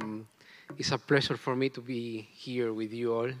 [0.00, 0.26] Um,
[0.78, 3.34] it's a pleasure for me to be here with you all.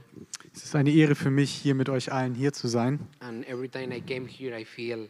[0.54, 3.00] Es ist eine Ehre für mich, hier mit euch allen hier zu sein.
[3.20, 5.08] And every time I came here, I feel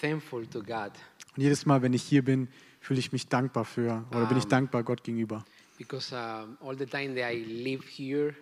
[0.00, 0.92] thankful to God
[1.36, 2.48] Und jedes Mal, wenn ich hier bin,
[2.80, 5.44] fühle ich mich dankbar für oder bin ich dankbar Gott gegenüber.
[5.76, 8.34] because um, all the time that I live here,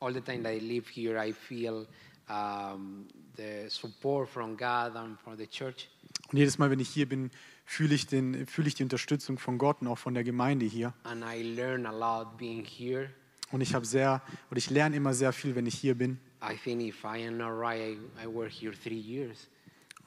[0.00, 1.86] all the time that I live here, I feel
[2.28, 3.06] um,
[3.36, 5.88] the support from God and from the church.
[6.30, 7.30] Und jedes Mal, wenn ich hier bin,
[7.66, 10.94] fühle ich, den, fühle ich die Unterstützung von Gott und auch von der Gemeinde hier.
[11.02, 13.10] And I learn a lot being here.
[13.52, 16.18] Und ich habe sehr oder ich lerne immer sehr viel, wenn ich hier bin.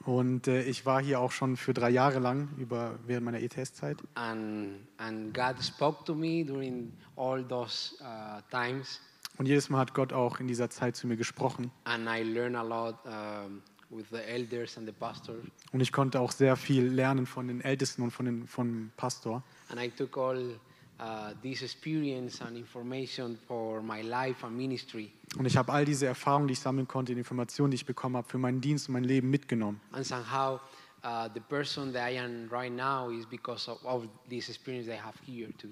[0.05, 3.97] Und äh, ich war hier auch schon für drei Jahre lang über während meiner ETS-Zeit.
[4.15, 9.01] And, and God spoke to me during all those uh, times.
[9.37, 11.71] Und jedes Mal hat Gott auch in dieser Zeit zu mir gesprochen.
[11.85, 15.35] And I learned a lot um, with the elders and the pastor.
[15.71, 19.43] Und ich konnte auch sehr viel lernen von den Ältesten und von den, vom Pastor.
[19.69, 20.59] And I took all
[20.99, 25.11] uh, this experience and information for my life and ministry.
[25.37, 28.17] Und ich habe all diese Erfahrungen, die ich sammeln konnte, die Informationen, die ich bekommen
[28.17, 29.79] habe, für meinen Dienst und mein Leben mitgenommen.
[29.91, 30.59] And somehow,
[31.03, 34.99] uh, the person that I am right now is because of, of this experience I
[34.99, 35.69] have here too.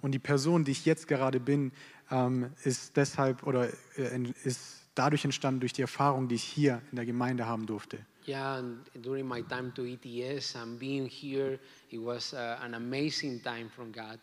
[0.00, 1.72] Und die Person, die ich jetzt gerade bin,
[2.10, 6.96] ähm, ist deshalb oder äh, ist dadurch entstanden durch die Erfahrung, die ich hier in
[6.96, 7.98] der Gemeinde haben durfte.
[8.26, 11.58] Yeah, and during my time to ETS and being here,
[11.90, 14.18] it was uh, an amazing time from God.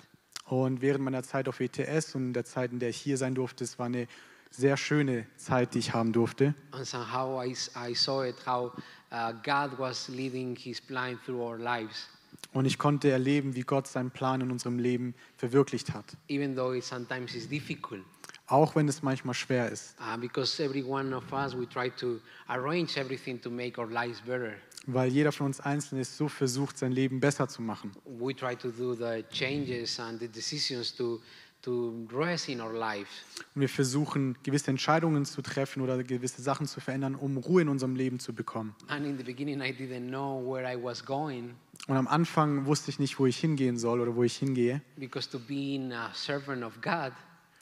[0.48, 3.64] Und während meiner Zeit auf ETS und der Zeit, in der ich hier sein durfte,
[3.64, 4.08] es war eine
[4.52, 6.54] sehr schöne Zeit, die ich haben durfte.
[6.72, 8.72] And somehow I, I saw it how
[9.12, 12.08] uh, God was leading His plan through our lives,
[12.54, 16.06] Und ich konnte erleben, wie Gott seinen Plan in unserem Leben verwirklicht hat.
[16.28, 18.04] even though it sometimes is difficult.
[18.48, 19.96] Auch wenn es manchmal schwer ist.
[20.00, 24.22] Uh, because every one of us, we try to arrange everything to make our lives
[24.22, 24.54] better.
[24.88, 27.92] Weil jeder von uns einzeln ist so versucht, sein Leben besser zu machen.
[28.06, 31.20] We try to do the changes and the decisions to,
[31.64, 33.10] to rest in our lives.
[33.56, 37.68] Und wir versuchen, gewisse Entscheidungen zu treffen oder gewisse Sachen zu verändern, um Ruhe in
[37.70, 38.76] unserem Leben zu bekommen.
[38.90, 41.56] And in the beginning, I didn't know where I was going
[41.88, 44.82] Und am Anfang wusste ich nicht, wo ich hingehen soll oder wo ich hingehe.
[44.98, 47.12] because to being a servant of God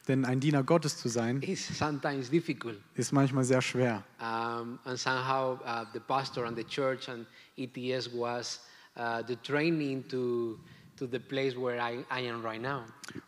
[0.08, 4.04] Denn ein Diener Gottes zu sein, ist manchmal sehr schwer.
[4.20, 7.26] Um, and somehow uh, the pastor and the church and
[7.58, 8.60] ETS was
[8.98, 10.60] uh, the training to,
[10.98, 12.84] to the place where I, I am right now.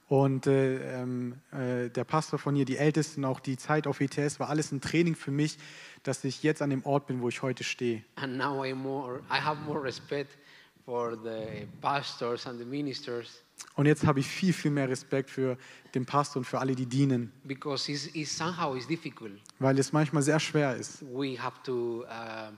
[0.10, 4.40] Und äh, ähm, äh, der Pastor von hier, die Ältesten, auch die Zeit auf ETS,
[4.40, 5.58] war alles ein Training für mich,
[6.04, 8.04] dass ich jetzt an dem Ort bin, wo ich heute stehe.
[8.16, 10.38] And now I, more, I have more respect
[10.86, 13.45] for the pastors and the ministers
[13.76, 15.58] Und jetzt habe ich viel, viel mehr Respekt für
[15.94, 19.34] den Pastor und für alle, die dienen, because it's, it's somehow it's difficult.
[19.60, 21.02] weil es manchmal sehr schwer ist.
[21.02, 22.52] We have to uh,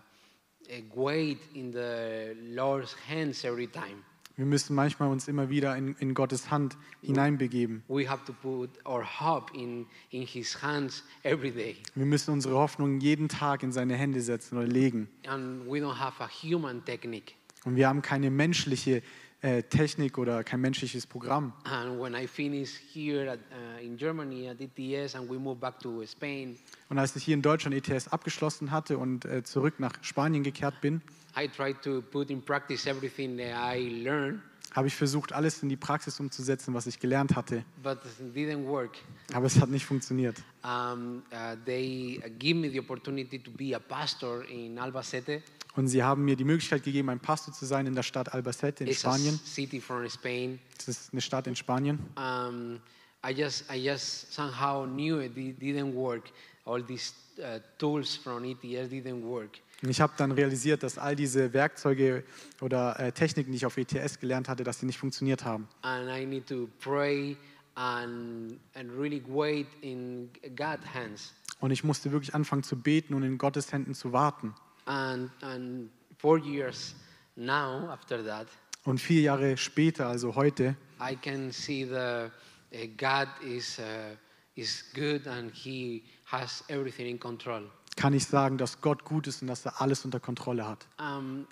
[0.69, 4.03] uh, wait in the Lord's hands every time.
[4.35, 7.81] Wir müssen manchmal uns immer wieder in, in Gottes Hand hineinbegeben.
[7.88, 11.78] We have to put our hope in, in His hands every day.
[11.96, 15.09] Wir müssen unsere Hoffnung jeden Tag in seine Hände setzen oder legen.
[15.25, 17.34] And we don't have a human technique.
[17.66, 19.02] Und wir haben keine menschliche
[19.42, 21.53] äh, Technik oder kein menschliches Programm.
[21.64, 25.80] And when I finished here at, uh, in Germany at ETS and we moved back
[25.80, 26.58] to Spain,
[26.90, 30.81] Und als ich hier in Deutschland ETS abgeschlossen hatte und äh, zurück nach Spanien gekehrt
[30.81, 31.02] bin,
[31.40, 34.40] I tried to put in practice everything that I learned,
[34.78, 37.66] habe ich versucht, alles in die Praxis umzusetzen, was ich gelernt hatte.
[37.82, 38.92] but it didn't work.
[39.34, 40.38] Aber es hat nicht funktioniert.
[40.64, 45.42] Um, uh, they give me the opportunity to be a pastor in Albacete.
[45.76, 48.84] Und sie haben mir die Möglichkeit gegeben, ein Pastor zu sein in der Stadt Albacete
[48.84, 49.40] in It's a Spanien.
[49.46, 50.60] city from Spain.
[50.78, 52.00] Das ist eine Stadt in Spanien.
[52.16, 52.80] Um,
[53.28, 56.30] I just, I just somehow knew it di- didn't work.
[56.66, 59.58] All these uh, tools from ETS didn't work.
[59.84, 62.24] Und ich habe dann realisiert, dass all diese Werkzeuge
[62.62, 65.68] oder äh, Techniken, die ich auf ETS gelernt hatte, dass sie nicht funktioniert haben.
[65.84, 67.38] and I need to pray
[67.76, 71.34] and, and really wait in God's hands.
[71.60, 74.54] Und ich musste wirklich anfangen zu beten und in Gottes Händen zu warten.
[74.86, 76.96] And, and four years
[77.36, 78.48] now, after that,
[78.84, 82.30] Und vier Jahre später, also heute, I can see the
[82.73, 84.16] uh, God is, uh,
[84.56, 87.64] is good and He has everything in control.
[87.97, 90.88] Kann ich sagen, dass Gott gut ist und dass er alles unter Kontrolle hat.
[90.99, 91.46] Um.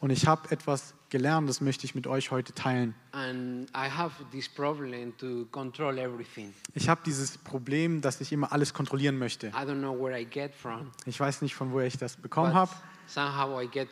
[0.00, 2.94] Und ich habe etwas gelernt, das möchte ich mit euch heute teilen.
[3.12, 6.52] And I have this problem to control everything.
[6.74, 9.48] Ich habe dieses Problem, dass ich immer alles kontrollieren möchte.
[9.48, 10.90] I don't know where I get from.
[11.06, 12.70] Ich weiß nicht, von woher ich das bekommen habe,
[13.06, 13.88] somehow I get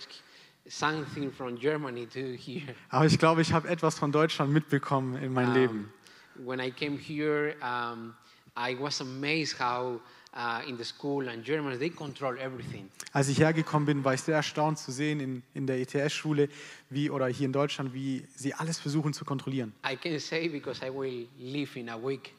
[0.68, 2.74] something from Germany to here.
[2.90, 5.92] aber ich glaube, ich habe etwas von Deutschland mitbekommen in mein Um, Leben.
[6.36, 8.14] When I came here, um,
[8.58, 10.00] I was amazed how
[10.34, 12.88] uh, in the school, and Germans, they control everything.
[13.12, 16.48] Als ich hergekommen bin, war ich sehr erstaunt zu sehen in, in der ETS-Schule
[16.90, 19.72] wie, oder hier in Deutschland, wie sie alles versuchen zu kontrollieren.
[19.88, 22.32] I can say because I will leave in a week.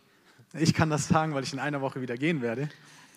[0.53, 2.69] Ich kann das sagen, weil ich in einer Woche wieder gehen werde.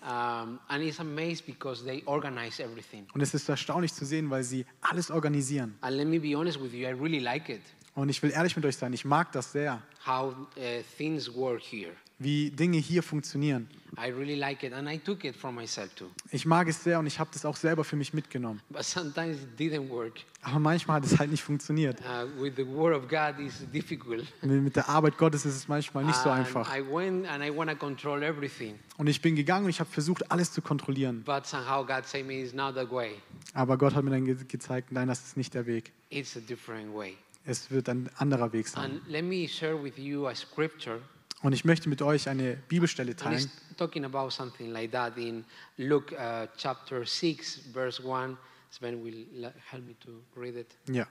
[0.05, 3.07] Um, and it's amazed because they organize everything.
[3.13, 5.75] Und es ist erstaunlich zu sehen, weil sie alles organisieren.
[5.79, 7.61] And let me be honest with you, I really like it,
[7.95, 10.61] Und ich will ehrlich mit euch sein, ich mag das sehr, how uh,
[10.97, 11.93] things work here.
[12.23, 13.67] Wie Dinge hier funktionieren.
[13.95, 16.07] I really like it, and I took it for myself too.
[16.31, 18.59] Ich mag es sehr und ich habe das auch selber für mich mitgenommen.
[18.69, 20.13] But sometimes it didn't work.
[20.41, 21.99] Aber manchmal hat es halt nicht funktioniert.
[22.01, 24.25] Uh, with the Word of God, it's difficult.
[24.41, 26.75] Mit der Arbeit Gottes ist es manchmal nicht so And einfach.
[26.75, 29.89] I went and I want to control everything, Und ich bin gegangen und ich habe
[29.91, 31.23] versucht, alles zu kontrollieren.
[31.23, 33.11] but somehow God said me, it's not that way.
[33.53, 35.91] Aber Gott hat mir dann ge gezeigt, nein, das ist nicht der Weg.
[36.09, 37.15] It's a different way.
[37.45, 38.83] Es wird ein anderer Weg sein.
[38.83, 40.99] And let me share with you a scripture.
[41.43, 43.51] Und ich möchte mit euch eine Bibelstelle teilen.
[43.77, 45.43] talking about something like that in
[45.77, 48.37] Luke uh, chapter 6, verse 1.
[48.71, 50.67] Sven will le- help me to read it.
[50.89, 51.05] Ja.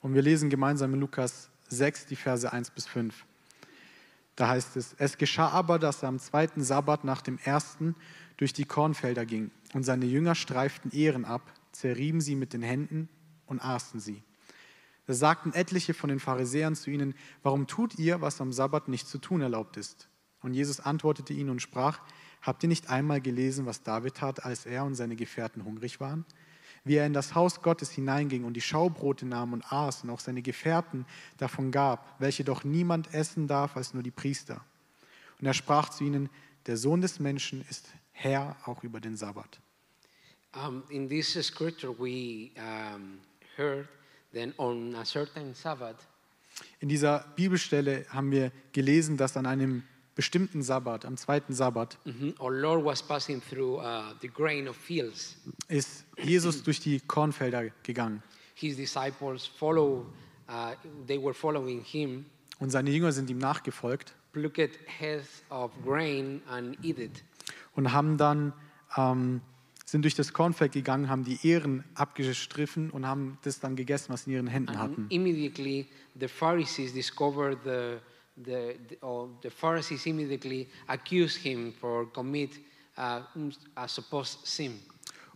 [0.00, 3.24] Und wir lesen gemeinsam in Lukas 6, die Verse 1 bis 5.
[4.36, 7.94] Da heißt es, es geschah aber, dass er am zweiten Sabbat nach dem ersten
[8.38, 9.50] durch die Kornfelder ging.
[9.74, 13.08] Und seine Jünger streiften Ehren ab, zerrieben sie mit den Händen
[13.46, 14.22] und aßen sie.
[15.08, 19.08] Da sagten etliche von den Pharisäern zu ihnen, warum tut ihr, was am Sabbat nicht
[19.08, 20.06] zu tun erlaubt ist?
[20.42, 22.00] Und Jesus antwortete ihnen und sprach,
[22.42, 26.26] habt ihr nicht einmal gelesen, was David tat, als er und seine Gefährten hungrig waren?
[26.84, 30.20] Wie er in das Haus Gottes hineinging und die Schaubrote nahm und aß und auch
[30.20, 31.06] seine Gefährten
[31.38, 34.62] davon gab, welche doch niemand essen darf als nur die Priester.
[35.40, 36.28] Und er sprach zu ihnen,
[36.66, 39.58] der Sohn des Menschen ist Herr auch über den Sabbat.
[40.54, 43.20] Um, in this scripture, we um,
[43.56, 43.88] heard
[44.38, 45.96] then on a certain Sabbath,
[46.80, 52.34] In dieser Bibelstelle haben wir gelesen, dass an einem bestimmten Sabbat, am zweiten Sabbat, mhm,
[52.40, 55.36] our Lord was passing through uh, the grain of fields.
[55.68, 58.22] ist Jesus durch die Kornfelder gegangen.
[58.54, 60.06] His disciples follow,
[60.48, 60.72] uh,
[61.06, 62.24] they were following him,
[62.58, 64.14] Und seine Jünger sind ihm nachgefolgt
[67.74, 68.52] und haben dann,
[68.96, 69.40] ähm,
[69.90, 74.24] sind durch das Kornfeld gegangen, haben die Ehren abgestriffen und haben das dann gegessen, was
[74.24, 75.06] sie in ihren Händen And hatten.
[75.08, 75.86] immediately
[76.20, 77.96] the Pharisees discovered the,
[78.36, 82.50] the, the, oh, the Pharisees immediately accused him for commit
[82.98, 83.20] uh,
[83.76, 84.78] a supposed sin.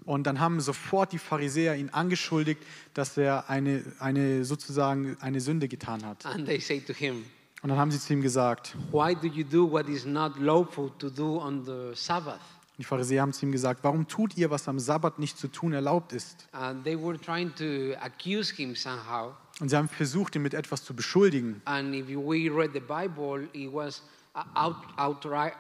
[0.05, 2.61] Und dann haben sofort die Pharisäer ihn angeschuldigt,
[2.93, 6.27] dass er eine, eine sozusagen eine Sünde getan hat.
[6.27, 7.25] And they say to him,
[7.63, 10.91] Und dann haben sie zu ihm gesagt, Why do you do what is not lawful
[10.99, 12.41] to do on the Sabbath?
[12.79, 15.73] Die Pharisäer haben zu ihm gesagt, warum tut ihr, was am Sabbat nicht zu tun
[15.73, 16.49] erlaubt ist?
[16.53, 19.35] And they were trying to accuse him somehow.
[19.61, 21.61] Und sie haben versucht, ihn mit etwas zu beschuldigen.
[21.67, 24.03] And if we read the Bible, it was
[24.35, 25.55] uh, out, outright,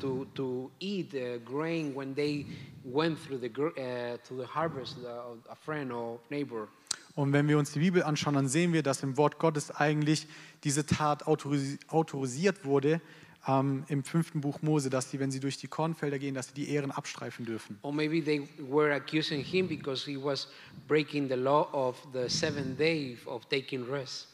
[0.00, 2.46] to, to eat uh, grain when they
[2.84, 6.68] went through the, uh, to the harvest uh, of a friend or neighbor.
[7.14, 10.26] Und wenn wir uns die Bibel anschauen, dann sehen wir, dass im Wort Gottes eigentlich
[10.64, 13.00] diese Tat autorisi- autorisiert wurde
[13.46, 16.54] ähm, im fünften Buch Mose, dass sie, wenn sie durch die Kornfelder gehen, dass sie
[16.54, 17.78] die Ehren abstreifen dürfen.
[17.82, 20.48] Or maybe they were accusing him because he was
[20.88, 24.28] breaking the law of the seventh day of taking rest.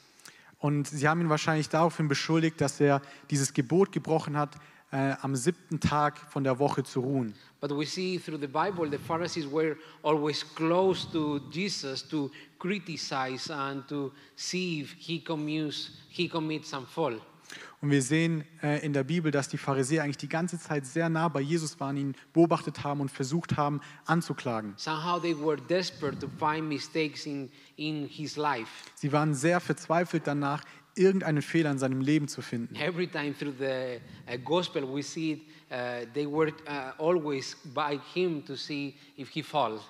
[0.59, 4.57] Und sie haben ihn wahrscheinlich daraufhin beschuldigt, dass er dieses Gebot gebrochen hat,
[4.93, 7.35] äh, am siebten Tag von der Woche zu ruhen.
[7.61, 13.53] But we see through the Bible, the Pharisees were always close to Jesus to criticize
[13.53, 17.21] and to see if he commutes, he commits some fault.
[17.83, 21.09] Und wir sehen äh, in der Bibel, dass die Pharisäer eigentlich die ganze Zeit sehr
[21.09, 24.75] nah bei Jesus waren, ihn beobachtet haben und versucht haben anzuklagen.
[24.77, 28.71] Somehow they were desperate to find mistakes in, in his life.
[28.95, 30.63] Sie waren sehr verzweifelt danach,
[30.95, 32.77] irgendeinen Fehler in seinem Leben zu finden.
[32.77, 33.99] Every time through the
[34.33, 35.41] uh, gospel we see it,
[35.73, 39.81] uh, they were uh, always by him to see if he falls.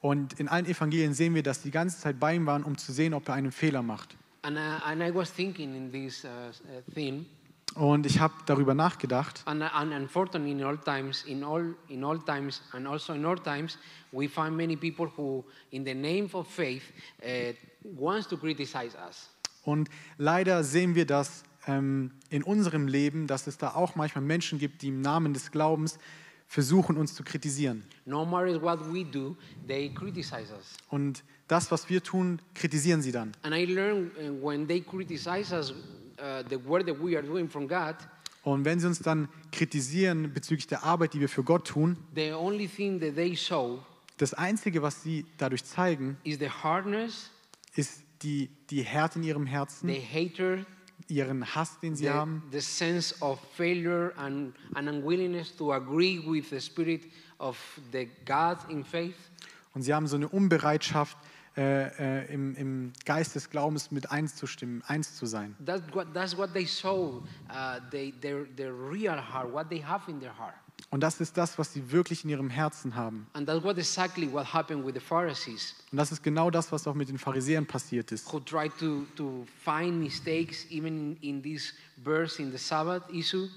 [0.00, 2.92] Und in allen Evangelien sehen wir, dass die ganze Zeit bei ihm waren, um zu
[2.92, 4.16] sehen, ob er einen Fehler macht.
[4.44, 7.26] And, uh, and I was thinking in this uh, uh, thing,
[7.74, 9.42] Und ich habe darüber nachgedacht.
[9.46, 13.24] and, uh, and unfortunately, in all times, in all in all times, and also in
[13.24, 13.78] our times,
[14.12, 16.82] we find many people who, in the name of faith,
[17.22, 19.28] uh, wants to criticize us.
[19.64, 24.58] Und leider sehen wir das ähm, in unserem Leben, dass es da auch manchmal Menschen
[24.58, 25.98] gibt, die im Namen des Glaubens
[26.46, 27.84] versuchen, uns zu kritisieren.
[28.06, 29.36] No matter what we do,
[29.66, 30.76] they criticize us.
[30.88, 33.32] Und das, was wir tun, kritisieren sie dann.
[33.42, 37.48] And I learned uh, when they criticize us, uh, the work that we are doing
[37.48, 37.96] from God,
[38.42, 42.32] Und wenn sie uns dann kritisieren bezüglich der Arbeit, die wir für Gott tun, the
[42.32, 43.82] only thing that they show
[44.16, 47.30] das Einzige, was sie dadurch zeigen, is the hardness,
[47.74, 50.64] ist die, die Härte in ihrem Herzen, the hatred,
[51.08, 52.42] ihren Hass, den sie the, haben.
[52.50, 57.02] the sense of failure and an unwillingness to agree with the spirit
[57.38, 57.58] of
[57.92, 59.16] the God in faith.
[59.74, 61.16] Und sie haben so eine Unbereitschaft,
[61.56, 65.54] äh, äh, im, im Geist des Glaubens mit eins zu stimmen, eins zu sein.
[65.64, 70.10] That's what, that's what they saw, uh, they, their, their real heart, what they have
[70.10, 70.54] in their heart.
[70.90, 73.26] Und das ist das, was sie wirklich in ihrem Herzen haben.
[73.32, 76.86] And that's what exactly what happened with the Pharisees, Und das ist genau das, was
[76.86, 78.32] auch mit den Pharisäern passiert ist.
[78.32, 81.74] who tried to, to find mistakes even in this
[82.04, 83.48] verse in the Sabbath issue.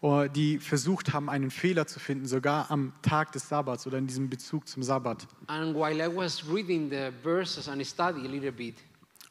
[0.00, 4.06] Oder die versucht haben, einen Fehler zu finden, sogar am Tag des Sabbats oder in
[4.06, 5.26] diesem Bezug zum Sabbat.
[5.46, 8.74] And while I was reading the verses and study a little bit,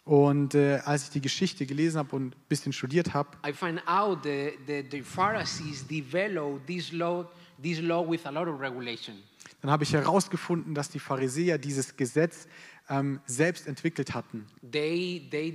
[0.05, 3.81] Und äh, als ich die Geschichte gelesen habe und ein bisschen studiert habe, I find
[3.87, 7.25] out that the, the Pharisees developed this law,
[7.61, 9.15] this law with a lot of regulation.
[9.63, 12.49] dann habe ich herausgefunden, dass die Pharisäer dieses Gesetz
[12.89, 14.45] ähm, selbst entwickelt hatten.
[14.71, 15.51] They, they.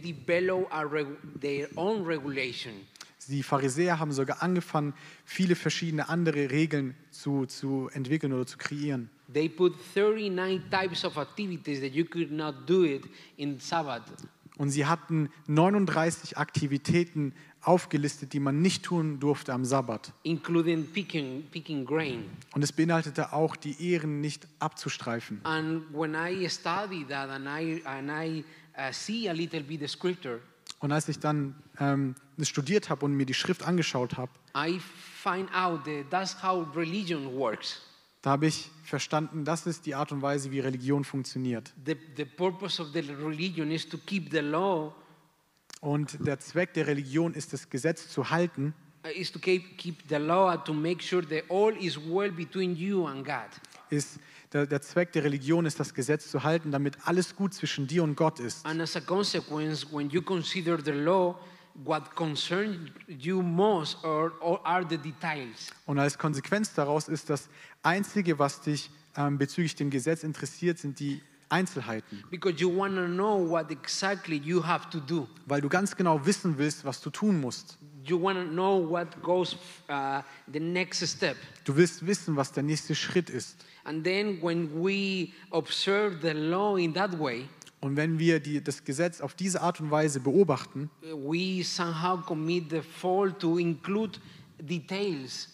[3.29, 4.95] Die Pharisäer haben sogar angefangen,
[5.27, 9.11] viele verschiedene andere Regeln zu, zu entwickeln oder zu kreieren.
[9.31, 13.05] They put 39 types of activities that you could not do it
[13.37, 14.05] in Sabbath.
[14.59, 20.13] Und sie hatten 39 Aktivitäten aufgelistet, die man nicht tun durfte am Sabbat.
[20.25, 22.25] including picking, picking grain.
[22.55, 25.41] Und es beinhaltete auch, die Ehren nicht abzustreifen.
[25.45, 28.45] And when I study that and I, and I
[28.77, 30.41] uh, see a little bit the scripture,
[30.81, 34.79] Und als ich dann ähm, das studiert habe und mir die Schrift angeschaut habe, I
[34.81, 37.83] find out that that's how religion works.
[38.23, 41.73] Da habe ich verstanden, das ist die Art und Weise, wie Religion funktioniert.
[41.87, 44.93] The, the purpose of the religion is to keep the law,
[45.81, 49.97] Und der Zweck der Religion ist, das Gesetz zu halten, uh, is to keep, keep
[50.09, 53.49] the law to make sure that all is well between you and God.
[53.91, 54.19] ist
[54.53, 58.03] der, der Zweck der Religion ist, das Gesetz zu halten, damit alles gut zwischen dir
[58.03, 58.67] und Gott ist.
[58.67, 61.39] And as a consequence, when you consider the law,
[61.85, 64.33] what concerns you most are,
[64.65, 65.71] are the details.
[65.87, 67.49] Und als Konsequenz daraus ist das
[67.83, 72.25] Einzige, was dich ähm, bezüglich dem Gesetz interessiert, sind die Einzelheiten.
[72.31, 75.27] Because you want to know what exactly you have to do.
[75.47, 77.79] Weil du ganz genau wissen willst, was du tun musst.
[78.05, 79.55] You want to know what goes
[79.89, 81.37] uh, the next step.
[81.65, 83.65] Du willst wissen, was der nächste Schritt ist.
[83.85, 87.49] And then when we observe the law in that way,
[87.81, 92.71] Und wenn wir die, das Gesetz auf diese Art und Weise beobachten, we somehow commit
[92.71, 94.19] the fault to include
[94.59, 95.49] details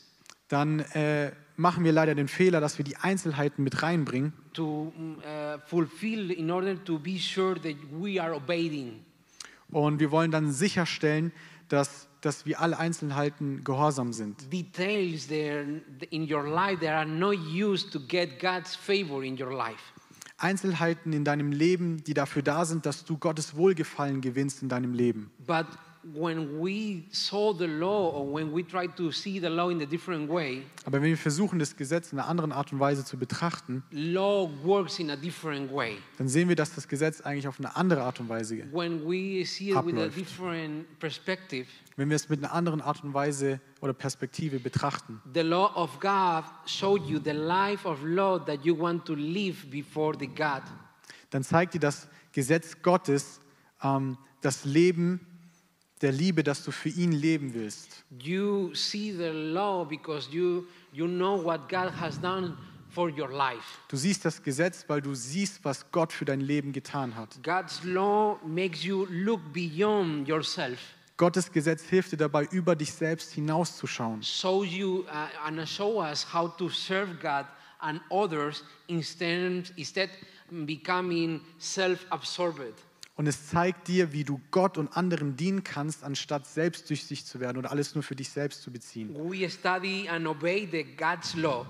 [0.49, 5.59] dann äh, machen wir leider den Fehler, dass wir die Einzelheiten mit reinbringen to uh,
[5.67, 9.01] fulfill in order to be sure that we are obeying.
[9.71, 11.33] und wir wollen dann sicherstellen,
[11.69, 14.53] dass, dass wir alle Einzelheiten gehorsam sind.
[14.53, 19.53] Details there in your life that are not used to get God's favor in your
[19.53, 19.94] life.
[20.45, 24.93] Einzelheiten in deinem Leben, die dafür da sind, dass du Gottes Wohlgefallen gewinnst in deinem
[24.93, 25.31] Leben.
[25.47, 25.67] But
[26.13, 29.87] when we saw the law or when we try to see the law in a
[29.87, 33.17] different way, Aber wenn wir versuchen, das Gesetz in einer anderen Art und Weise zu
[33.17, 35.97] betrachten, law works in a different way.
[36.19, 39.45] dann sehen wir, dass das Gesetz eigentlich auf eine andere Art und Weise, When we
[39.47, 40.17] see it with a Abläuft.
[40.19, 45.41] different perspective, wenn wir es mit einer anderen Art und Weise oder Perspektive betrachten, the
[45.41, 50.15] law of God showed you the life of law that you want to live before
[50.19, 50.63] the God.
[51.31, 53.41] dann zeigt dir das Gesetz Gottes
[53.83, 55.21] ähm, das Leben
[56.03, 58.05] der Liebe, dass du für ihn leben willst.
[58.19, 62.57] You see the law because you, you know what God has done
[62.91, 63.79] for your life.
[63.89, 67.43] Du siehst das Gesetz, weil du siehst, was Gott für dein Leben getan hat.
[67.43, 70.79] God's law makes you look beyond yourself.
[71.17, 74.23] Gottes Gesetz hilft dir dabei, über dich selbst hinauszuschauen.
[74.23, 77.47] shows you uh, and show us how to serve God
[77.81, 80.11] and others instead, instead
[80.51, 82.75] becoming self-absorbed.
[83.17, 87.59] Und es zeigt dir, wie du Gott und anderen dienen kannst, anstatt selbstsüchtig zu werden
[87.59, 89.15] oder alles nur für dich selbst zu beziehen.
[89.15, 91.65] We study and obey the God's law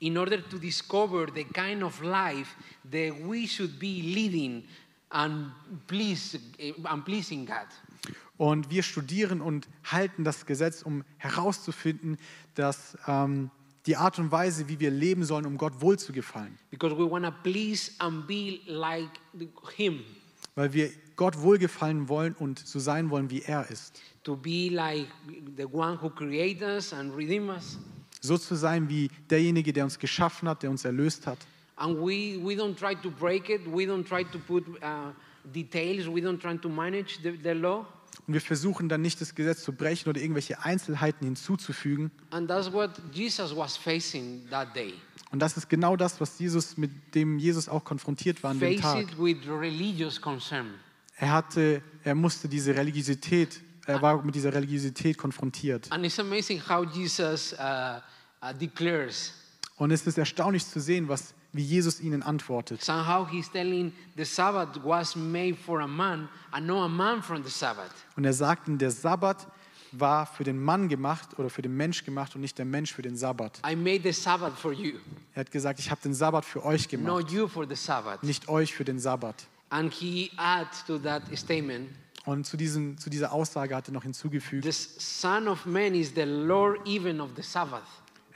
[0.00, 2.56] in order to discover the kind of life
[2.90, 4.64] that we should be leading
[5.10, 5.52] and,
[5.86, 6.38] please,
[6.84, 7.66] and pleasing God.
[8.36, 12.18] Und wir studieren und halten das Gesetz, um herauszufinden,
[12.54, 13.50] dass ähm,
[13.86, 16.56] die Art und Weise, wie wir leben sollen, um Gott wohlzugefallen.
[16.70, 19.10] Because we want to please and be like
[19.74, 20.04] Him,
[20.58, 24.02] Weil wir Gott wohlgefallen wollen und so sein wollen, wie er ist.
[24.28, 25.06] to be like
[25.56, 27.78] the one who created us and redeemed us.
[28.20, 31.38] So zu sein wie derjenige, der uns geschaffen hat, der uns erlöst hat.
[31.76, 33.60] And we, we don't try to break it.
[33.66, 35.12] We don't try to put uh,
[35.54, 36.08] details.
[36.08, 37.86] We don't try to manage the, the law.
[38.26, 42.10] Und wir versuchen dann nicht, das Gesetz zu brechen oder irgendwelche Einzelheiten hinzuzufügen.
[42.30, 44.94] And that's what Jesus was facing that day.
[45.30, 48.80] Und das ist genau das, was Jesus, mit dem Jesus auch konfrontiert war an dem
[48.80, 49.06] Tag.
[51.16, 55.90] Er, hatte, er musste diese Religiosität er war mit dieser Religiosität konfrontiert.
[55.90, 58.00] And it's amazing how Jesus uh,
[58.42, 59.32] uh, declares.
[59.76, 62.82] Und es ist erstaunlich zu sehen, was, wie Jesus ihnen antwortet.
[62.84, 67.42] Somehow he's telling the Sabbath was made for a man and not a man from
[67.44, 67.90] the Sabbath.
[68.16, 69.46] Und er sagt ihnen, der Sabbat
[69.92, 73.00] war für den Mann gemacht oder für den Mensch gemacht und nicht der Mensch für
[73.02, 73.60] den Sabbat.
[73.66, 74.98] I made the Sabbath for you,
[75.34, 78.22] Er hat gesagt, ich habe den Sabbat für euch gemacht, not you for the Sabbath.
[78.22, 79.46] nicht euch für den Sabbat.
[79.70, 81.88] And he adds to that statement,
[82.26, 86.12] Und zu, diesem, zu dieser Aussage hat er noch hinzugefügt, the Son of Man is
[86.14, 87.82] the Lord even of the Sabbath.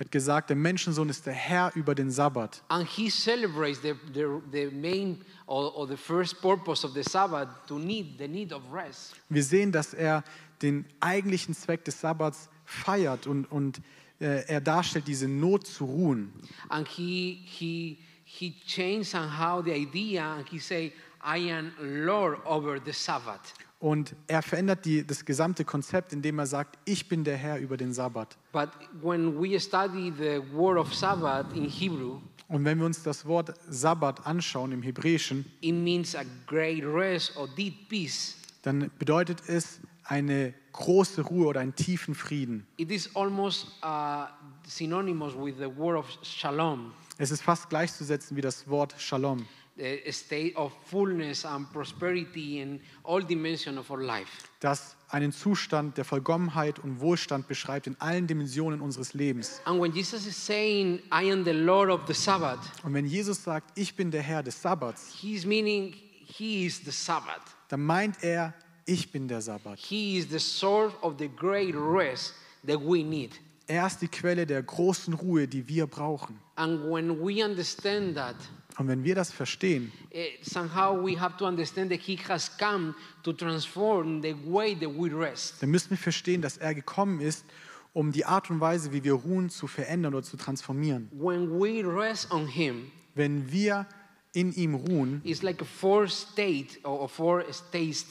[0.02, 2.64] Er hat gesagt, der Menschensohn ist der Herr über den Sabbat.
[2.68, 7.48] And he celebrates the, the, the main or, or the first purpose of the Sabbath
[7.68, 9.14] to need the need of rest.
[9.28, 10.24] Wir sehen, dass er
[10.60, 13.80] den eigentlichen Zweck des Sabbats feiert und, und
[14.18, 16.32] äh, er darstellt diese Not zu ruhen.
[16.68, 20.92] And he, he, he changed somehow the idea and he say,
[21.24, 23.54] I am Lord over the Sabbath.
[23.82, 27.76] Und er verändert die, das gesamte Konzept, indem er sagt, ich bin der Herr über
[27.76, 28.38] den Sabbat.
[28.52, 28.68] But
[29.02, 33.52] when we study the word of Sabbath in Hebrew, Und wenn wir uns das Wort
[33.68, 38.36] Sabbat anschauen im Hebräischen, it means a great rest or deep peace.
[38.62, 42.64] dann bedeutet es eine große Ruhe oder einen tiefen Frieden.
[42.76, 44.26] It is almost uh,
[44.64, 49.44] synonymous with the word of shalom, Es ist fast gleichzusetzen wie das Wort Shalom.
[49.78, 54.28] A state of fullness and prosperity in all dimensions of our life.
[54.60, 59.60] das einen Zustand der Vollkommenheit und Wohlstand beschreibt in allen Dimensionen unseres Lebens.
[59.64, 63.42] And when Jesus is saying, I am the Lord of the Sabbath, Und wenn Jesus
[63.42, 67.40] sagt, ich bin der Herr des Sabbats, he's meaning he is the Sabbath.
[67.68, 69.78] dann meint er, ich bin der Sabbat.
[69.78, 72.34] He is the source of the great rest
[72.66, 73.38] that we need.
[73.68, 76.38] Er ist die Quelle der großen Ruhe, die wir brauchen.
[76.56, 78.34] And when we understand that,
[78.78, 82.94] Und wenn wir das verstehen, eh, somehow we have to understand that He has come
[83.22, 85.62] to transform the way that we rest.
[85.62, 87.44] dann müssen wir verstehen, dass er gekommen ist,
[87.92, 91.10] um die Art und Weise, wie wir ruhen, zu verändern oder zu transformieren.
[91.12, 93.86] When we rest on Him, Wenn wir
[94.32, 98.06] in ihm ruhen, it's like a four state or four states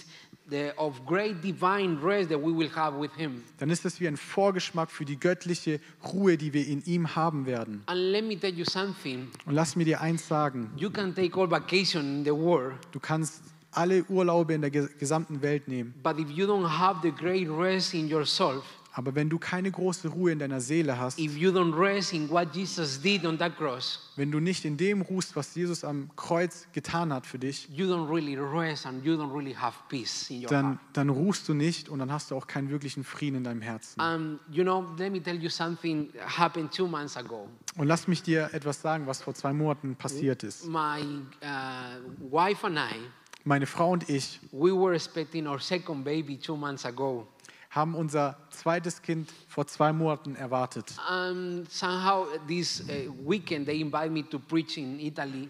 [3.58, 5.80] dann ist es wie ein Vorgeschmack für die göttliche
[6.14, 7.84] Ruhe, die wir in ihm haben werden.
[7.86, 9.30] And let me tell you something.
[9.46, 13.00] Und lass mir dir eins sagen, you can take all vacation in the world, Du
[13.00, 17.12] kannst alle Urlaube in der ge- gesamten Welt nehmen, but if you don't have the
[17.12, 21.38] great rest in yourself, aber wenn du keine große Ruhe in deiner Seele hast, if
[21.38, 25.02] you don't rest in what Jesus did on that cross, wenn du nicht in dem
[25.02, 29.14] ruhst, was Jesus am Kreuz getan hat für dich, you don't really rest and you
[29.14, 32.48] don't really have peace in your dann, ruhst du nicht und dann hast du auch
[32.48, 34.02] keinen wirklichen Frieden in deinem Herzen.
[34.02, 37.48] Um, you know, let me tell you something happened two months ago.
[37.78, 40.68] Und lass mich dir etwas sagen, was vor zwei Monaten passiert ist.
[40.68, 41.02] My
[41.42, 42.96] uh, wife and I,
[43.44, 47.28] Meine Frau und ich we were expecting our second baby two months ago.
[47.72, 50.94] Haben unser zweites Kind vor zwei Monaten erwartet.
[51.10, 55.50] Um, somehow, this uh, weekend, they invited me to preach in Italy.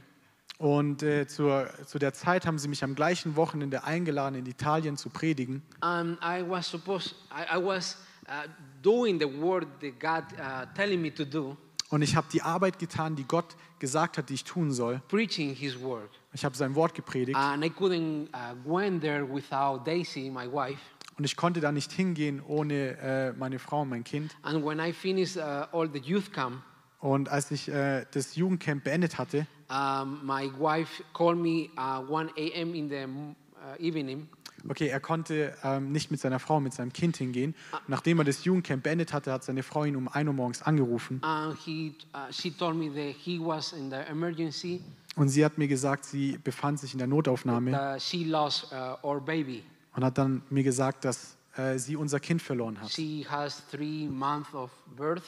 [0.60, 4.96] Und äh, zur, zu der Zeit haben sie mich am gleichen Wochenende eingeladen, in Italien
[4.96, 5.64] zu predigen.
[5.84, 8.48] Um, I was supposed, I, I was uh,
[8.84, 11.58] doing the work that God uh, telling me to do,
[11.90, 15.02] Und ich habe die Arbeit getan, die Gott gesagt hat, die ich tun soll.
[15.10, 16.10] preaching His word.
[16.32, 20.46] Ich habe sein Wort gepredigt And I couldn't uh, go in there without Daisy, my
[20.46, 20.80] wife.
[21.18, 24.36] Und ich konnte da nicht hingehen ohne äh, meine Frau und mein Kind.
[24.44, 26.62] And when I finished uh, all the youth camp,
[27.00, 32.32] Und als ich äh, das Jugendcamp beendet hatte, um, my wife called me uh, 1
[32.38, 32.76] a.m.
[32.76, 34.28] in the uh, evening.
[34.70, 37.56] okay, er konnte ähm, nicht mit seiner Frau, mit seinem Kind hingehen.
[37.88, 41.20] Nachdem er das Jugendcamp beendet hatte, hat seine Frau ihn um 1 Uhr morgens angerufen
[41.24, 44.82] And he, uh, she told me that he was in the emergency,
[45.16, 48.96] und sie hat mir gesagt, sie befand sich in der Notaufnahme that she lost uh,
[49.06, 49.64] our baby.
[49.96, 52.90] Und hat dann mir gesagt, dass äh, sie unser Kind verloren hat.
[52.90, 55.24] She has three months of birth.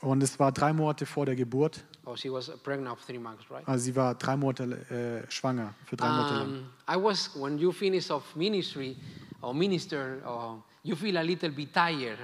[0.00, 1.84] Und es war drei Monate vor der Geburt.
[2.04, 3.66] Oh, she was pregnant of three months, right?
[3.66, 6.48] Also sie war drei Monate äh, schwanger, für drei Monate lang.
[6.48, 8.96] Um, I was when you finish of ministry
[9.40, 12.18] or minister, uh, you feel a little bit tired.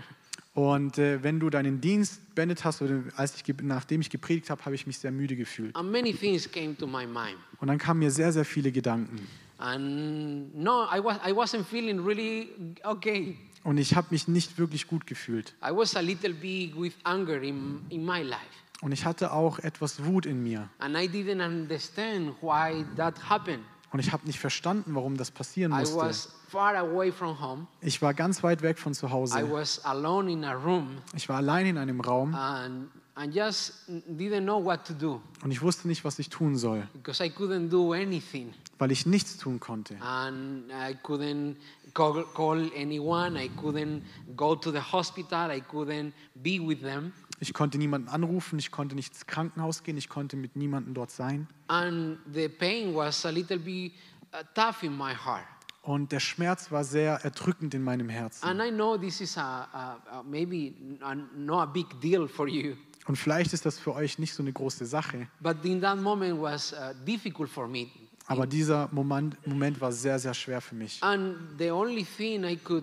[0.55, 4.65] Und äh, wenn du deinen Dienst beendet hast, oder als ich, nachdem ich gepredigt habe,
[4.65, 5.77] habe ich mich sehr müde gefühlt.
[5.77, 7.37] And many things came to my mind.
[7.61, 9.29] Und dann kamen mir sehr, sehr viele Gedanken.
[9.59, 12.49] And no, I, was, I wasn't feeling really
[12.85, 13.37] okay.
[13.65, 15.55] Und ich habe mich nicht wirklich gut gefühlt.
[15.63, 18.39] I was a little bit with anger in, in my life.
[18.81, 20.71] Und ich hatte auch etwas Wut in mir.
[20.79, 23.65] And I didn't understand why that happened.
[23.91, 25.97] Und ich habe nicht verstanden, warum das passieren I musste.
[25.97, 27.67] was far away from home.
[27.81, 29.51] Ich war ganz weit weg von zu I Hause.
[29.51, 30.99] was alone in a room.
[31.15, 35.51] Ich war allein in einem Raum And, and just didn't know what to do Und
[35.51, 38.53] ich wusste nicht, was ich tun soll, because I couldn't do anything.
[38.79, 40.01] Weil ich nichts tun konnte.
[40.01, 41.57] And I couldn't
[41.95, 44.03] call, call anyone, I couldn't
[44.37, 47.13] go to the hospital, I couldn't be with them.
[47.41, 51.11] Ich konnte niemanden anrufen, ich konnte nicht ins Krankenhaus gehen, ich konnte mit niemandem dort
[51.11, 51.47] sein.
[51.69, 53.93] And the pain was a little bit
[54.33, 55.45] uh, tough in my heart.
[55.83, 58.45] Und der Schmerz war sehr erdrückend in meinem Herzen.
[58.45, 62.49] And I know this is a, a, a maybe a, not a big deal for
[62.49, 65.99] you, Und vielleicht ist das für euch nicht so eine große Sache, but in that
[65.99, 67.87] moment was uh, difficult for me.
[68.29, 71.01] Aber dieser Moment, Moment war sehr, sehr schwer für mich.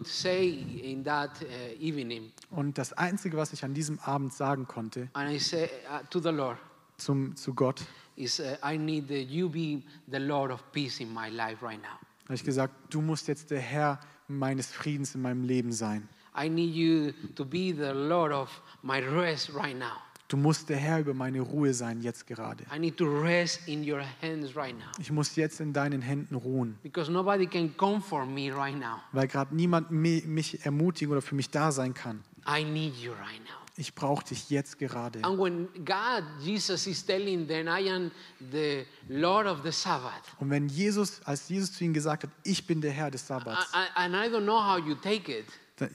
[0.06, 0.66] Say
[1.06, 5.70] uh, evening, Und das Einzige, was ich an diesem Abend sagen konnte and I said
[5.90, 6.58] uh, to the Lord,
[6.98, 7.84] zum, zu Gott,
[8.16, 11.82] is uh, I need that you be the Lord of peace in my life right
[11.82, 12.00] now.
[12.26, 16.10] habe ich gesagt, du musst jetzt der Herr meines Friedens in meinem Leben sein.
[16.38, 18.50] I need you to be the Lord of
[18.82, 20.02] my rest right now.
[20.28, 22.64] Du musst der Herr über meine Ruhe sein, jetzt gerade.
[22.76, 24.86] I need to rest in your hands right now.
[25.00, 28.98] Ich muss jetzt in deinen Händen ruhen, Because nobody can comfort me right now.
[29.12, 32.24] weil gerade niemand mi- mich ermutigen oder für mich da sein kann.
[32.48, 33.62] I need you right now.
[33.78, 35.22] Ich brauche dich jetzt gerade.
[35.24, 38.10] And when God, Jesus is telling them, I am
[38.52, 40.24] the Lord of the Sabbath.
[40.40, 43.28] Und wenn Jesus, als Jesus zu ihnen gesagt hat, ich bin der Herr des I,
[43.28, 45.46] Sabbats, I- and I don't know how you take it,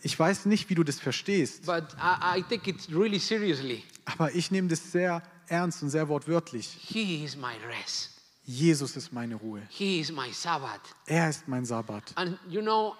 [0.02, 3.82] ich weiß nicht, wie du das verstehst, but I, I take it really seriously.
[4.04, 6.66] aber ich nehme das sehr ernst und sehr wortwörtlich.
[6.80, 8.10] He is my rest.
[8.44, 9.62] Jesus ist meine Ruhe.
[9.68, 10.80] He is my Sabbath.
[11.06, 12.12] Er ist mein Sabbat.
[12.16, 12.94] And you know,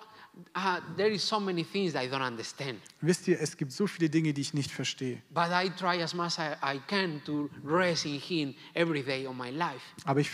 [0.55, 2.79] uh, there is so many things that I don't understand.
[3.00, 5.22] Wisst ihr, es gibt so viele Dinge, die ich nicht verstehe.
[5.31, 9.35] But I try as much as I can to rest in Him every day of
[9.37, 9.81] my life.
[10.05, 10.31] Aber ich,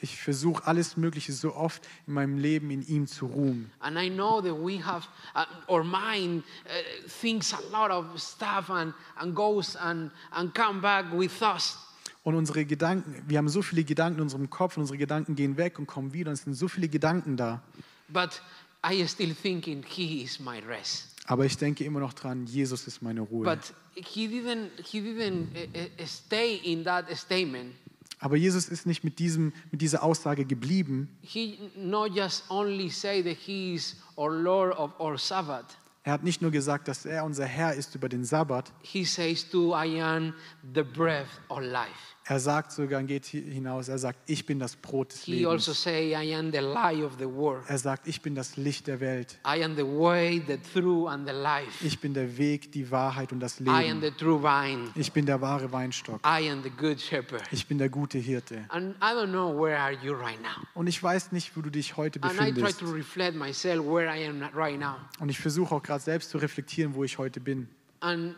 [0.00, 3.70] ich versuche alles Mögliche so oft in meinem Leben in ihm zu ruhen.
[3.80, 8.70] And I know that we have, uh, our mind uh, thinks a lot of stuff
[8.70, 11.78] and, and goes and, and come back with us.
[12.22, 15.56] Und unsere Gedanken, wir haben so viele Gedanken in unserem Kopf und unsere Gedanken gehen
[15.56, 16.30] weg und kommen wieder.
[16.30, 17.62] Und es sind so viele Gedanken da.
[18.08, 18.42] But
[18.84, 21.08] I still thinking He is my rest.
[21.26, 23.44] Aber ich denke immer noch dran, Jesus ist meine Ruhe.
[23.44, 27.74] But He didn't, he didn't uh, uh, stay in that statement.
[28.20, 31.08] Aber Jesus ist nicht mit, diesem, mit dieser Aussage geblieben.
[31.22, 35.76] He not just only say that He is our Lord of our Sabbath.
[36.02, 38.72] Er hat nicht nur gesagt, dass er unser Herr ist über den Sabbat.
[38.82, 40.34] He says too, I am
[40.74, 42.16] the breath of life.
[42.30, 45.72] Er sagt sogar, geht hi- hinaus, er sagt, ich bin das Brot des He also
[45.72, 45.82] Lebens.
[45.82, 47.64] say, I am the light of the world.
[47.66, 49.36] Er sagt, ich bin das Licht der Welt.
[49.44, 51.84] I am the way, the truth, and the life.
[51.84, 54.00] Ich bin der Weg, die Wahrheit und das I am Leben.
[54.00, 54.90] the true vine.
[54.94, 56.20] Ich bin der wahre Weinstock.
[56.24, 57.42] I am the good shepherd.
[57.50, 58.64] Ich bin der gute Hirte.
[58.70, 60.38] Right.
[60.74, 62.78] Und ich weiß nicht, wo du dich heute befindest.
[62.78, 64.94] to reflect myself where I am right now.
[65.18, 67.68] Und ich versuche auch gerade selbst zu reflektieren, wo ich heute bin.
[67.98, 68.36] And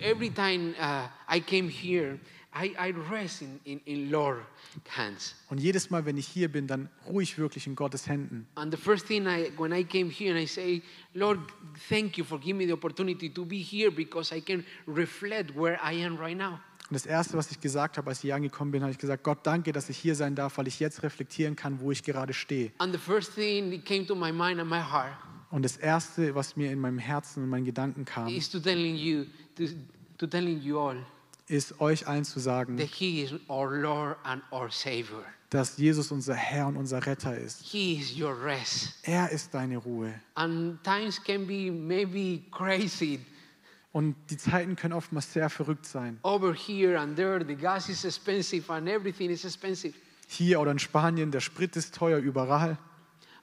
[0.00, 2.18] every time uh, I came here,
[2.54, 4.38] I, I rest in, in, in Lord
[4.88, 5.34] hands.
[5.50, 8.46] Und jedes Mal, wenn ich hier bin, dann ruhe ich wirklich in Gottes Händen.
[8.54, 10.82] And the first thing I, when I came here, and I say,
[11.14, 11.38] Lord,
[11.88, 15.78] thank you for giving me the opportunity to be here because I can reflect where
[15.82, 16.60] I am right now.
[16.88, 19.24] Und das Erste, was ich gesagt habe, als ich hier angekommen bin, habe ich gesagt,
[19.24, 22.32] Gott, danke, dass ich hier sein darf, weil ich jetzt reflektieren kann, wo ich gerade
[22.32, 22.70] stehe.
[22.78, 25.14] And the first thing that came to my mind and my heart
[25.50, 28.96] Und das Erste, was mir in meinem Herzen und meinen Gedanken kam, is to telling
[28.96, 29.24] you,
[29.56, 29.64] to,
[30.18, 30.96] to telling you all
[31.48, 35.24] ist euch allen zu sagen, that He is our Lord and our Savior.
[35.50, 37.62] dass Jesus unser Herr und unser Retter ist.
[37.62, 38.94] He is your rest.
[39.04, 40.12] Er ist deine Ruhe.
[40.34, 43.20] And times can be maybe crazy
[43.92, 46.18] Und die Zeiten können oftmals sehr verrückt sein.
[46.22, 47.44] over here and there.
[47.46, 49.94] The gas is expensive and everything is expensive.
[50.26, 52.76] Hier oder in Spanien, der Sprit ist teuer überall.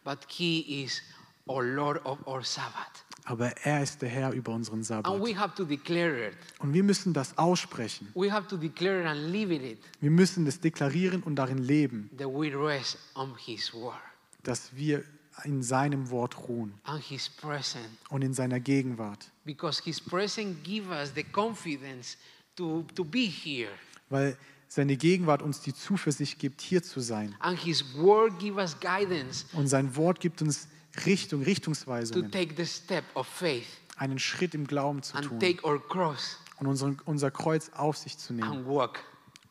[0.03, 1.01] But He is
[1.47, 3.05] our Lord of our Sabbath.
[3.25, 5.21] Aber er ist der Herr über unseren And Sabbat.
[5.21, 6.33] we have to declare it.
[6.59, 8.09] Und wir müssen das aussprechen.
[8.15, 11.57] We have to declare it and live in it Wir müssen das deklarieren und darin
[11.59, 13.95] leben, that we rest on His word
[14.43, 15.05] dass wir
[15.45, 17.87] in seinem Wort ruhen and His presence.
[18.09, 19.31] und in seiner Gegenwart.
[19.45, 22.17] Because His presence gives us the confidence
[22.57, 23.69] to, to be here.
[24.09, 27.35] Weil seine Gegenwart uns die Zuversicht gibt, hier zu sein.
[27.39, 30.67] And His word gives us guidance Und sein Wort gibt uns
[31.05, 35.65] Richtung, to Richtungsweisungen, take the step of faith einen Schritt im Glauben zu tun take
[35.65, 38.65] our cross und unseren, unser Kreuz auf sich zu nehmen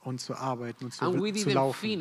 [0.04, 2.00] und zu arbeiten und zu, And we zu laufen.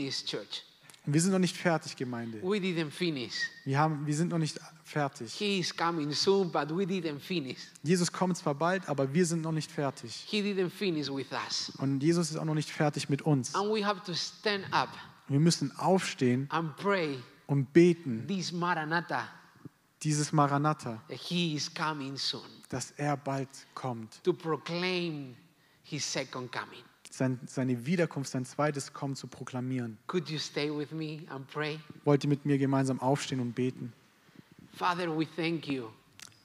[1.03, 2.41] Und wir sind noch nicht fertig, Gemeinde.
[2.43, 5.33] Wir, haben, wir sind noch nicht fertig.
[5.33, 7.57] He is coming soon, but we didn't finish.
[7.81, 10.11] Jesus kommt zwar bald, aber wir sind noch nicht fertig.
[10.27, 11.71] He didn't finish with us.
[11.79, 13.55] Und Jesus ist auch noch nicht fertig mit uns.
[13.55, 14.89] And we have to stand up
[15.27, 17.17] Wir müssen aufstehen and pray
[17.51, 19.27] und beten, this Maranatha
[20.01, 25.35] dieses Maranatha, that He is coming soon dass er bald kommt, to proclaim
[25.83, 26.83] his second coming.
[27.09, 29.97] sein, seine Wiederkunft, sein zweites Kommen zu proklamieren.
[30.07, 31.79] Could you stay with me and pray?
[32.05, 33.91] Wollt ihr mit mir gemeinsam aufstehen und beten?
[34.73, 35.89] Father, we thank you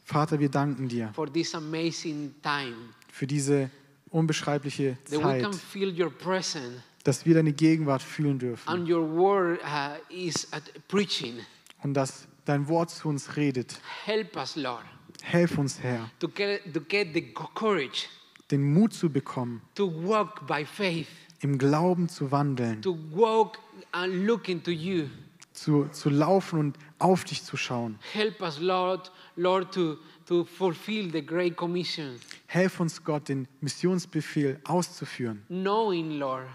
[0.04, 2.76] Vater, wir danken dir for this amazing time
[3.12, 3.70] für diese
[4.10, 8.88] unbeschreibliche that we Zeit, can feel your presence dass wir deine Gegenwart fühlen dürfen and
[8.90, 11.36] your word uh, is at preaching.
[11.82, 13.80] und dass dein Wort zu uns redet.
[14.04, 14.82] Help us, Lord,
[15.22, 18.06] Helf uns, Herr, to get, to get the co- courage
[18.50, 21.08] den Mut zu bekommen, to walk by faith,
[21.40, 23.58] im Glauben zu wandeln, to walk
[23.92, 25.06] and look into you.
[25.52, 27.98] zu, zu laufen und auf dich zu schauen.
[28.12, 34.60] Help us, Lord, Lord, to, to fulfill the Great Commission, Helf uns, Gott, den Missionsbefehl
[34.64, 36.46] auszuführen, knowing, Lord,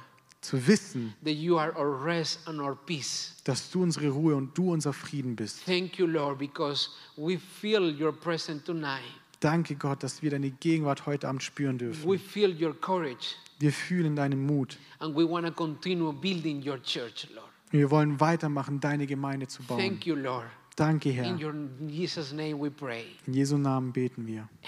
[0.41, 3.35] zu wissen, that you are our rest and our peace.
[3.43, 5.63] dass du unsere Ruhe und du unser Frieden bist.
[5.65, 9.03] Thank you, Lord, because we feel your presence tonight.
[9.39, 12.19] Danke, Gott, dass wir deine Gegenwart heute Abend spüren We dürfen.
[12.19, 14.77] feel your courage, Wir fühlen deinen Mut.
[14.99, 17.47] and we want to continue building your church, Lord.
[17.71, 19.79] Wir wollen weitermachen, deine Gemeinde zu bauen.
[19.79, 20.45] Thank you, Lord.
[20.75, 21.25] Danke, Herr.
[21.25, 23.05] In your in Jesus' name we pray.
[23.27, 24.47] In Jesu Namen beten wir.